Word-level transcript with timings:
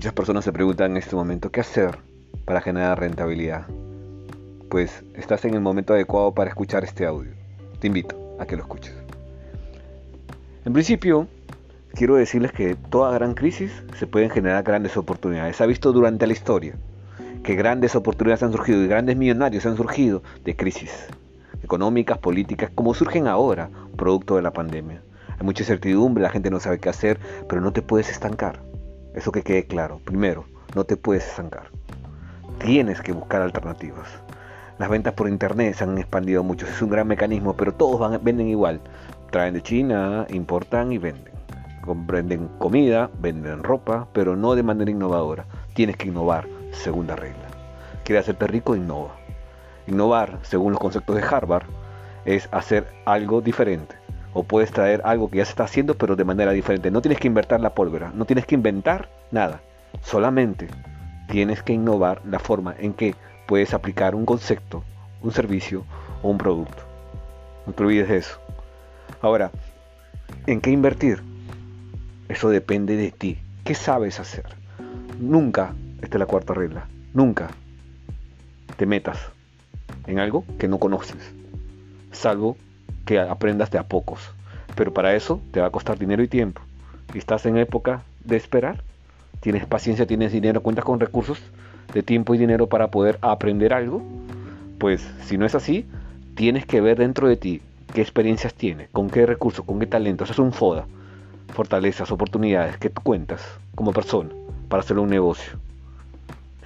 Muchas 0.00 0.14
personas 0.14 0.46
se 0.46 0.52
preguntan 0.54 0.92
en 0.92 0.96
este 0.96 1.14
momento 1.14 1.50
qué 1.50 1.60
hacer 1.60 1.98
para 2.46 2.62
generar 2.62 2.98
rentabilidad. 2.98 3.66
Pues 4.70 5.04
estás 5.12 5.44
en 5.44 5.52
el 5.52 5.60
momento 5.60 5.92
adecuado 5.92 6.32
para 6.32 6.48
escuchar 6.48 6.84
este 6.84 7.04
audio. 7.04 7.32
Te 7.80 7.88
invito 7.88 8.16
a 8.40 8.46
que 8.46 8.56
lo 8.56 8.62
escuches. 8.62 8.94
En 10.64 10.72
principio, 10.72 11.28
quiero 11.92 12.14
decirles 12.14 12.50
que 12.52 12.76
toda 12.76 13.12
gran 13.12 13.34
crisis 13.34 13.70
se 13.98 14.06
pueden 14.06 14.30
generar 14.30 14.62
grandes 14.62 14.96
oportunidades. 14.96 15.56
Se 15.56 15.64
ha 15.64 15.66
visto 15.66 15.92
durante 15.92 16.26
la 16.26 16.32
historia 16.32 16.76
que 17.44 17.54
grandes 17.54 17.94
oportunidades 17.94 18.42
han 18.42 18.52
surgido 18.52 18.82
y 18.82 18.86
grandes 18.86 19.18
millonarios 19.18 19.66
han 19.66 19.76
surgido 19.76 20.22
de 20.46 20.56
crisis 20.56 21.08
económicas, 21.62 22.16
políticas, 22.16 22.70
como 22.74 22.94
surgen 22.94 23.26
ahora, 23.26 23.68
producto 23.98 24.36
de 24.36 24.40
la 24.40 24.54
pandemia. 24.54 25.02
Hay 25.38 25.44
mucha 25.44 25.62
incertidumbre, 25.62 26.22
la 26.22 26.30
gente 26.30 26.48
no 26.48 26.58
sabe 26.58 26.78
qué 26.78 26.88
hacer, 26.88 27.20
pero 27.50 27.60
no 27.60 27.74
te 27.74 27.82
puedes 27.82 28.08
estancar. 28.08 28.70
Eso 29.14 29.32
que 29.32 29.42
quede 29.42 29.66
claro. 29.66 30.00
Primero, 30.04 30.44
no 30.74 30.84
te 30.84 30.96
puedes 30.96 31.26
estancar. 31.26 31.64
Tienes 32.58 33.00
que 33.00 33.12
buscar 33.12 33.42
alternativas. 33.42 34.08
Las 34.78 34.88
ventas 34.88 35.14
por 35.14 35.28
internet 35.28 35.74
se 35.74 35.84
han 35.84 35.98
expandido 35.98 36.42
mucho, 36.42 36.66
es 36.66 36.80
un 36.80 36.90
gran 36.90 37.08
mecanismo, 37.08 37.54
pero 37.54 37.74
todos 37.74 38.22
venden 38.22 38.48
igual. 38.48 38.80
Traen 39.30 39.54
de 39.54 39.62
China, 39.62 40.26
importan 40.30 40.92
y 40.92 40.98
venden. 40.98 41.34
Venden 42.06 42.48
comida, 42.58 43.10
venden 43.20 43.64
ropa, 43.64 44.06
pero 44.12 44.36
no 44.36 44.54
de 44.54 44.62
manera 44.62 44.90
innovadora. 44.90 45.44
Tienes 45.74 45.96
que 45.96 46.08
innovar, 46.08 46.46
segunda 46.70 47.16
regla. 47.16 47.48
¿Quieres 48.04 48.24
hacerte 48.24 48.46
rico? 48.46 48.76
Innova. 48.76 49.16
Innovar, 49.86 50.38
según 50.42 50.72
los 50.72 50.80
conceptos 50.80 51.16
de 51.16 51.22
Harvard, 51.22 51.64
es 52.24 52.48
hacer 52.52 52.86
algo 53.06 53.40
diferente 53.40 54.00
o 54.32 54.44
puedes 54.44 54.70
traer 54.70 55.02
algo 55.04 55.30
que 55.30 55.38
ya 55.38 55.44
se 55.44 55.50
está 55.50 55.64
haciendo 55.64 55.94
pero 55.96 56.16
de 56.16 56.24
manera 56.24 56.52
diferente. 56.52 56.90
No 56.90 57.02
tienes 57.02 57.18
que 57.18 57.28
inventar 57.28 57.60
la 57.60 57.74
pólvora, 57.74 58.12
no 58.14 58.24
tienes 58.24 58.46
que 58.46 58.54
inventar 58.54 59.08
nada. 59.30 59.60
Solamente 60.02 60.68
tienes 61.28 61.62
que 61.62 61.72
innovar 61.72 62.22
la 62.24 62.38
forma 62.38 62.74
en 62.78 62.92
que 62.94 63.14
puedes 63.46 63.74
aplicar 63.74 64.14
un 64.14 64.26
concepto, 64.26 64.84
un 65.22 65.32
servicio 65.32 65.84
o 66.22 66.30
un 66.30 66.38
producto. 66.38 66.82
No 67.66 67.72
te 67.72 67.82
olvides 67.82 68.08
de 68.08 68.16
eso. 68.18 68.38
Ahora, 69.20 69.50
¿en 70.46 70.60
qué 70.60 70.70
invertir? 70.70 71.22
Eso 72.28 72.48
depende 72.48 72.96
de 72.96 73.10
ti. 73.10 73.38
¿Qué 73.64 73.74
sabes 73.74 74.20
hacer? 74.20 74.44
Nunca, 75.18 75.74
esta 76.00 76.16
es 76.16 76.20
la 76.20 76.26
cuarta 76.26 76.54
regla, 76.54 76.86
nunca 77.12 77.50
te 78.76 78.86
metas 78.86 79.18
en 80.06 80.18
algo 80.18 80.44
que 80.58 80.66
no 80.66 80.78
conoces, 80.78 81.34
salvo 82.12 82.56
que 83.10 83.18
aprendas 83.18 83.72
de 83.72 83.78
a 83.78 83.82
pocos. 83.82 84.20
Pero 84.76 84.94
para 84.94 85.16
eso 85.16 85.40
te 85.50 85.60
va 85.60 85.66
a 85.66 85.70
costar 85.70 85.98
dinero 85.98 86.22
y 86.22 86.28
tiempo. 86.28 86.62
Y 87.12 87.18
estás 87.18 87.44
en 87.44 87.56
época 87.56 88.04
de 88.24 88.36
esperar. 88.36 88.84
Tienes 89.40 89.66
paciencia, 89.66 90.06
tienes 90.06 90.30
dinero, 90.30 90.62
cuentas 90.62 90.84
con 90.84 91.00
recursos 91.00 91.42
de 91.92 92.04
tiempo 92.04 92.36
y 92.36 92.38
dinero 92.38 92.68
para 92.68 92.92
poder 92.92 93.18
aprender 93.20 93.72
algo. 93.72 94.00
Pues 94.78 95.04
si 95.24 95.38
no 95.38 95.44
es 95.44 95.56
así, 95.56 95.86
tienes 96.36 96.66
que 96.66 96.80
ver 96.80 96.98
dentro 96.98 97.26
de 97.26 97.36
ti 97.36 97.62
qué 97.92 98.00
experiencias 98.00 98.54
tienes, 98.54 98.88
con 98.90 99.10
qué 99.10 99.26
recursos, 99.26 99.64
con 99.64 99.80
qué 99.80 99.86
talentos. 99.86 100.30
es 100.30 100.38
un 100.38 100.52
FODA. 100.52 100.86
Fortalezas, 101.48 102.12
oportunidades 102.12 102.76
que 102.76 102.90
tú 102.90 103.02
cuentas 103.02 103.42
como 103.74 103.92
persona 103.92 104.30
para 104.68 104.84
hacer 104.84 105.00
un 105.00 105.10
negocio. 105.10 105.58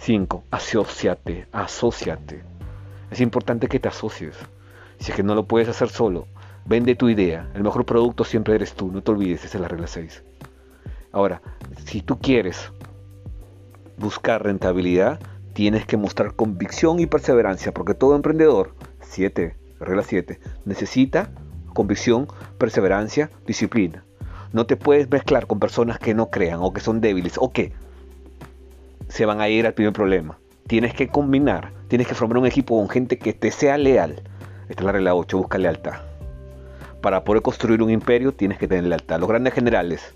5. 0.00 0.42
Asociate, 0.50 1.46
asociate. 1.52 2.42
Es 3.12 3.20
importante 3.20 3.68
que 3.68 3.78
te 3.78 3.86
asocies. 3.86 4.34
Si 5.02 5.10
es 5.10 5.16
que 5.16 5.24
no 5.24 5.34
lo 5.34 5.46
puedes 5.46 5.68
hacer 5.68 5.88
solo, 5.88 6.28
vende 6.64 6.94
tu 6.94 7.08
idea. 7.08 7.50
El 7.54 7.62
mejor 7.62 7.84
producto 7.84 8.24
siempre 8.24 8.54
eres 8.54 8.74
tú, 8.74 8.90
no 8.90 9.02
te 9.02 9.10
olvides, 9.10 9.44
esa 9.44 9.58
es 9.58 9.62
la 9.62 9.68
regla 9.68 9.86
6. 9.86 10.22
Ahora, 11.12 11.42
si 11.84 12.00
tú 12.00 12.18
quieres 12.18 12.72
buscar 13.98 14.42
rentabilidad, 14.42 15.20
tienes 15.52 15.84
que 15.86 15.96
mostrar 15.96 16.34
convicción 16.34 17.00
y 17.00 17.06
perseverancia, 17.06 17.72
porque 17.72 17.94
todo 17.94 18.16
emprendedor, 18.16 18.74
7, 19.00 19.54
regla 19.80 20.02
7, 20.02 20.40
necesita 20.64 21.30
convicción, 21.74 22.28
perseverancia, 22.58 23.30
disciplina. 23.46 24.04
No 24.52 24.66
te 24.66 24.76
puedes 24.76 25.10
mezclar 25.10 25.46
con 25.46 25.60
personas 25.60 25.98
que 25.98 26.14
no 26.14 26.30
crean 26.30 26.60
o 26.62 26.72
que 26.72 26.80
son 26.80 27.00
débiles 27.00 27.34
o 27.38 27.52
que 27.52 27.72
se 29.08 29.26
van 29.26 29.40
a 29.40 29.48
ir 29.48 29.66
al 29.66 29.74
primer 29.74 29.92
problema. 29.92 30.38
Tienes 30.66 30.94
que 30.94 31.08
combinar, 31.08 31.72
tienes 31.88 32.06
que 32.06 32.14
formar 32.14 32.38
un 32.38 32.46
equipo 32.46 32.78
con 32.78 32.88
gente 32.88 33.18
que 33.18 33.32
te 33.32 33.50
sea 33.50 33.76
leal, 33.76 34.22
esta 34.68 34.82
es 34.82 34.86
la 34.86 34.92
regla 34.92 35.14
8, 35.14 35.36
busca 35.36 35.58
lealtad. 35.58 36.11
Para 37.02 37.24
poder 37.24 37.42
construir 37.42 37.82
un 37.82 37.90
imperio 37.90 38.30
tienes 38.30 38.58
que 38.58 38.68
tener 38.68 38.84
lealtad. 38.84 39.18
Los 39.18 39.28
grandes 39.28 39.52
generales, 39.54 40.14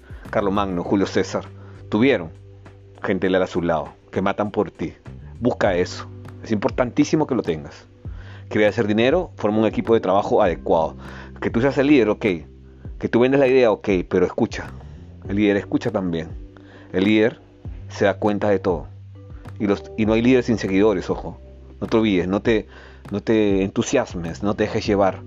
Magno, 0.52 0.84
Julio 0.84 1.06
César, 1.06 1.44
tuvieron 1.88 2.30
gente 3.02 3.28
leal 3.28 3.42
a 3.42 3.48
su 3.48 3.60
lado, 3.60 3.88
que 4.12 4.22
matan 4.22 4.52
por 4.52 4.70
ti. 4.70 4.94
Busca 5.40 5.74
eso. 5.74 6.06
Es 6.44 6.52
importantísimo 6.52 7.26
que 7.26 7.34
lo 7.34 7.42
tengas. 7.42 7.88
¿Quieres 8.48 8.70
hacer 8.70 8.86
dinero? 8.86 9.32
Forma 9.34 9.58
un 9.58 9.66
equipo 9.66 9.94
de 9.94 10.00
trabajo 10.00 10.40
adecuado. 10.40 10.94
Que 11.40 11.50
tú 11.50 11.60
seas 11.60 11.76
el 11.78 11.88
líder, 11.88 12.08
ok. 12.08 12.24
Que 13.00 13.08
tú 13.10 13.18
vendes 13.18 13.40
la 13.40 13.48
idea, 13.48 13.72
ok, 13.72 13.88
pero 14.08 14.24
escucha. 14.24 14.70
El 15.28 15.36
líder 15.36 15.56
escucha 15.56 15.90
también. 15.90 16.28
El 16.92 17.02
líder 17.02 17.40
se 17.88 18.04
da 18.04 18.14
cuenta 18.14 18.48
de 18.48 18.60
todo. 18.60 18.86
Y, 19.58 19.66
los, 19.66 19.90
y 19.96 20.06
no 20.06 20.12
hay 20.12 20.22
líderes 20.22 20.46
sin 20.46 20.58
seguidores, 20.58 21.10
ojo. 21.10 21.40
No 21.80 21.88
te 21.88 21.96
olvides, 21.96 22.28
no 22.28 22.42
te 22.42 22.68
entusiasmes, 23.64 24.44
no 24.44 24.54
te 24.54 24.64
dejes 24.64 24.86
llevar 24.86 25.22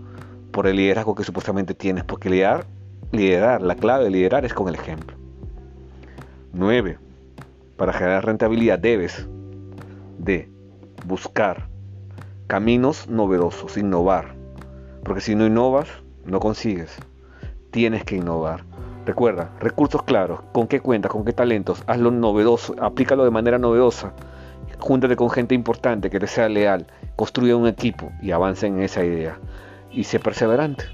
por 0.59 0.67
el 0.67 0.75
liderazgo 0.75 1.15
que 1.15 1.23
supuestamente 1.23 1.73
tienes, 1.73 2.03
porque 2.03 2.29
liderar, 2.29 2.65
liderar, 3.13 3.61
la 3.61 3.75
clave 3.75 4.03
de 4.03 4.09
liderar 4.09 4.43
es 4.43 4.53
con 4.53 4.67
el 4.67 4.75
ejemplo. 4.75 5.15
9. 6.51 6.97
Para 7.77 7.93
generar 7.93 8.25
rentabilidad 8.25 8.77
debes 8.77 9.25
de 10.17 10.49
buscar 11.05 11.69
caminos 12.47 13.07
novedosos, 13.07 13.77
innovar. 13.77 14.35
Porque 15.05 15.21
si 15.21 15.33
no 15.33 15.45
innovas, 15.45 15.87
no 16.25 16.41
consigues. 16.41 16.93
Tienes 17.71 18.03
que 18.03 18.17
innovar. 18.17 18.65
Recuerda, 19.05 19.51
recursos 19.61 20.03
claros, 20.03 20.41
con 20.51 20.67
qué 20.67 20.81
cuentas, 20.81 21.09
con 21.09 21.23
qué 21.23 21.31
talentos, 21.31 21.85
hazlo 21.87 22.11
novedoso, 22.11 22.75
aplícalo 22.81 23.23
de 23.23 23.31
manera 23.31 23.59
novedosa. 23.59 24.11
Júntate 24.77 25.15
con 25.15 25.29
gente 25.29 25.55
importante 25.55 26.09
que 26.09 26.19
te 26.19 26.27
sea 26.27 26.49
leal 26.49 26.85
construye 27.15 27.53
un 27.53 27.65
equipo 27.65 28.11
y 28.21 28.31
avance 28.31 28.67
en 28.67 28.81
esa 28.81 29.05
idea. 29.05 29.39
Y 29.91 30.03
sé 30.03 30.19
perseverante. 30.19 30.85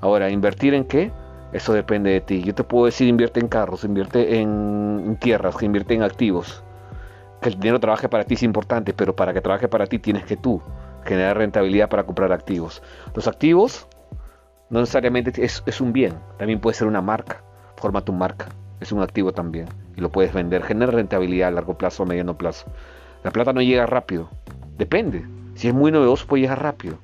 Ahora, 0.00 0.30
¿invertir 0.30 0.74
en 0.74 0.84
qué? 0.84 1.12
Eso 1.52 1.72
depende 1.72 2.10
de 2.10 2.20
ti. 2.20 2.42
Yo 2.42 2.54
te 2.54 2.64
puedo 2.64 2.86
decir 2.86 3.08
invierte 3.08 3.40
en 3.40 3.48
carros, 3.48 3.84
invierte 3.84 4.40
en 4.40 5.16
tierras, 5.20 5.62
invierte 5.62 5.94
en 5.94 6.02
activos. 6.02 6.62
Que 7.40 7.48
el 7.50 7.54
dinero 7.58 7.80
trabaje 7.80 8.08
para 8.08 8.24
ti 8.24 8.34
es 8.34 8.42
importante, 8.42 8.92
pero 8.92 9.14
para 9.16 9.32
que 9.32 9.40
trabaje 9.40 9.68
para 9.68 9.86
ti 9.86 9.98
tienes 9.98 10.24
que 10.24 10.36
tú 10.36 10.60
generar 11.04 11.38
rentabilidad 11.38 11.88
para 11.88 12.04
comprar 12.04 12.32
activos. 12.32 12.82
Los 13.14 13.26
activos 13.26 13.86
no 14.70 14.80
necesariamente 14.80 15.32
es, 15.42 15.62
es 15.64 15.80
un 15.80 15.92
bien, 15.92 16.14
también 16.36 16.60
puede 16.60 16.74
ser 16.74 16.86
una 16.86 17.00
marca. 17.00 17.42
Forma 17.76 18.04
tu 18.04 18.12
marca, 18.12 18.48
es 18.80 18.92
un 18.92 19.00
activo 19.02 19.32
también 19.32 19.66
y 19.96 20.00
lo 20.00 20.10
puedes 20.10 20.32
vender. 20.32 20.62
Genera 20.62 20.92
rentabilidad 20.92 21.48
a 21.48 21.52
largo 21.52 21.78
plazo 21.78 22.02
o 22.02 22.06
mediano 22.06 22.36
plazo. 22.36 22.66
La 23.24 23.30
plata 23.30 23.52
no 23.52 23.62
llega 23.62 23.86
rápido, 23.86 24.28
Depende. 24.78 25.26
Si 25.54 25.66
es 25.66 25.74
muy 25.74 25.90
novedoso 25.90 26.26
puede 26.28 26.42
llegar 26.42 26.62
rápido. 26.62 26.98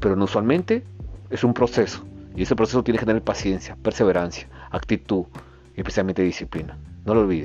Pero 0.00 0.22
usualmente 0.22 0.84
es 1.30 1.44
un 1.44 1.54
proceso. 1.54 2.04
Y 2.34 2.42
ese 2.42 2.56
proceso 2.56 2.82
tiene 2.82 2.98
que 2.98 3.06
tener 3.06 3.22
paciencia, 3.22 3.76
perseverancia, 3.82 4.48
actitud 4.70 5.24
y 5.74 5.80
especialmente 5.80 6.22
disciplina. 6.22 6.78
No 7.04 7.14
lo 7.14 7.22
olvides. 7.22 7.44